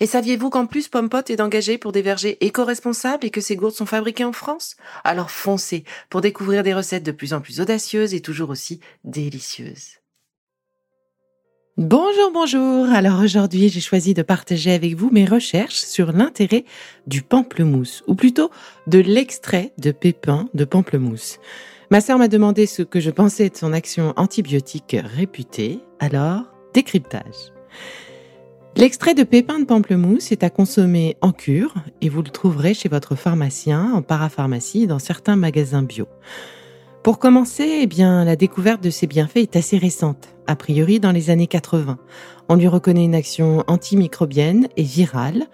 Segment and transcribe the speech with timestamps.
[0.00, 3.74] Et saviez-vous qu'en plus Pompot est engagé pour des vergers éco-responsables et que ces gourdes
[3.74, 4.76] sont fabriquées en France?
[5.04, 9.98] Alors foncez pour découvrir des recettes de plus en plus audacieuses et toujours aussi délicieuses.
[11.76, 12.86] Bonjour, bonjour.
[12.90, 16.64] Alors aujourd'hui, j'ai choisi de partager avec vous mes recherches sur l'intérêt
[17.08, 18.50] du pamplemousse, ou plutôt
[18.86, 21.40] de l'extrait de pépins de pamplemousse.
[21.90, 27.52] Ma sœur m'a demandé ce que je pensais de son action antibiotique réputée, alors décryptage.
[28.76, 32.88] L'extrait de pépins de pamplemousse est à consommer en cure et vous le trouverez chez
[32.88, 36.08] votre pharmacien, en parapharmacie, dans certains magasins bio.
[37.04, 41.12] Pour commencer, eh bien, la découverte de ces bienfaits est assez récente, a priori dans
[41.12, 41.98] les années 80.
[42.48, 45.46] On lui reconnaît une action antimicrobienne et virale,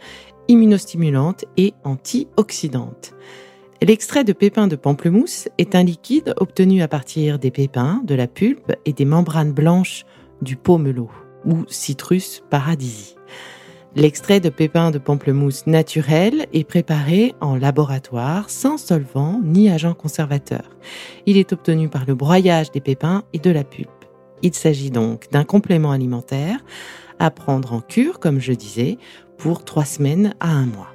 [0.49, 3.13] immunostimulante et antioxydante.
[3.83, 8.27] L'extrait de pépins de pamplemousse est un liquide obtenu à partir des pépins, de la
[8.27, 10.07] pulpe et des membranes blanches
[10.41, 11.11] du pomelo
[11.45, 13.17] ou Citrus paradisi.
[13.97, 20.63] L'extrait de pépins de pamplemousse naturel est préparé en laboratoire sans solvant ni agent conservateur.
[21.27, 23.91] Il est obtenu par le broyage des pépins et de la pulpe.
[24.43, 26.59] Il s'agit donc d'un complément alimentaire
[27.19, 28.97] à prendre en cure, comme je disais,
[29.39, 30.90] pour trois semaines à un mois.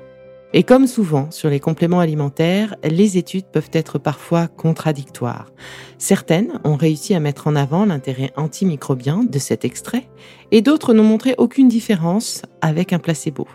[0.57, 5.51] Et comme souvent sur les compléments alimentaires, les études peuvent être parfois contradictoires.
[5.97, 10.07] Certaines ont réussi à mettre en avant l'intérêt antimicrobien de cet extrait,
[10.51, 13.49] et d'autres n'ont montré aucune différence avec un placebo.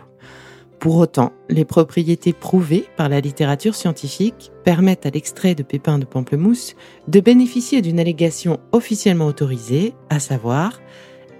[0.77, 6.05] Pour autant, les propriétés prouvées par la littérature scientifique permettent à l'extrait de pépins de
[6.05, 6.75] pamplemousse
[7.07, 10.79] de bénéficier d'une allégation officiellement autorisée, à savoir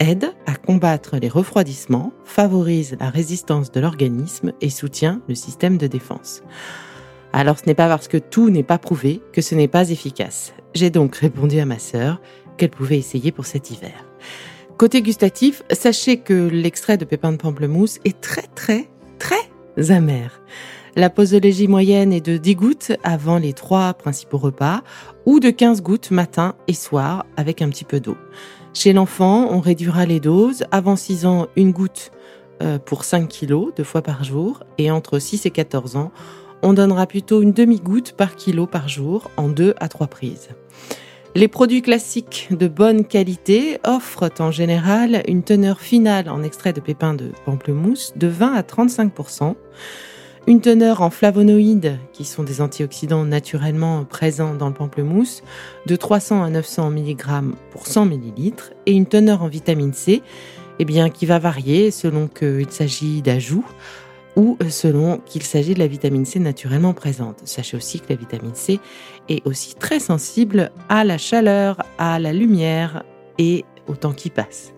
[0.02, 5.88] aide à combattre les refroidissements, favorise la résistance de l'organisme et soutient le système de
[5.88, 6.42] défense.
[7.34, 10.54] Alors ce n'est pas parce que tout n'est pas prouvé que ce n'est pas efficace.
[10.74, 12.20] J'ai donc répondu à ma sœur
[12.58, 14.06] qu'elle pouvait essayer pour cet hiver.
[14.78, 20.42] Côté gustatif, sachez que l'extrait de pépins de pamplemousse est très très très amer.
[20.96, 24.82] La posologie moyenne est de 10 gouttes avant les trois principaux repas
[25.26, 28.18] ou de 15 gouttes matin et soir avec un petit peu d'eau.
[28.74, 30.64] Chez l'enfant, on réduira les doses.
[30.72, 32.12] Avant 6 ans, une goutte
[32.62, 34.64] euh, pour 5 kilos, deux fois par jour.
[34.78, 36.12] Et entre 6 et 14 ans,
[36.64, 40.50] on donnera plutôt une demi-goutte par kilo par jour en 2 à 3 prises.
[41.34, 46.82] Les produits classiques de bonne qualité offrent en général une teneur finale en extrait de
[46.82, 49.14] pépins de pamplemousse de 20 à 35
[50.48, 55.44] une teneur en flavonoïdes, qui sont des antioxydants naturellement présents dans le pamplemousse,
[55.86, 58.54] de 300 à 900 mg pour 100 ml,
[58.86, 60.22] et une teneur en vitamine C,
[60.80, 63.66] eh qui va varier selon qu'il s'agit d'ajouts
[64.36, 67.42] ou selon qu'il s'agit de la vitamine C naturellement présente.
[67.44, 68.80] Sachez aussi que la vitamine C
[69.30, 73.04] est aussi très sensible à la chaleur, à la lumière
[73.38, 74.74] et au temps qui passe.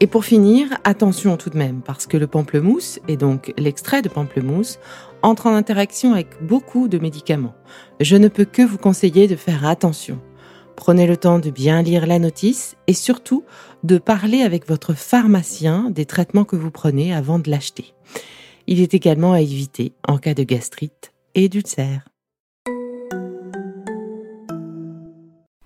[0.00, 4.08] Et pour finir, attention tout de même, parce que le pamplemousse, et donc l'extrait de
[4.08, 4.78] pamplemousse,
[5.22, 7.54] entre en interaction avec beaucoup de médicaments.
[8.00, 10.20] Je ne peux que vous conseiller de faire attention.
[10.76, 13.44] Prenez le temps de bien lire la notice et surtout
[13.84, 17.94] de parler avec votre pharmacien des traitements que vous prenez avant de l'acheter.
[18.66, 22.11] Il est également à éviter en cas de gastrite et d'ulcère.